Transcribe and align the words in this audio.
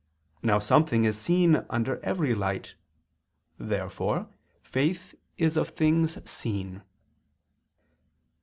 Now 0.41 0.57
something 0.57 1.03
is 1.03 1.15
seen 1.15 1.63
under 1.69 2.03
every 2.03 2.33
light. 2.33 2.73
Therefore 3.59 4.25
faith 4.63 5.13
is 5.37 5.57
of 5.57 5.69
things 5.69 6.17
seen. 6.27 6.81